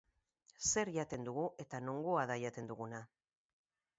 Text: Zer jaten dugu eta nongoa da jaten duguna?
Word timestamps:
Zer 0.69 0.89
jaten 0.95 1.27
dugu 1.27 1.43
eta 1.65 1.83
nongoa 1.89 2.25
da 2.31 2.37
jaten 2.47 2.71
duguna? 2.73 3.05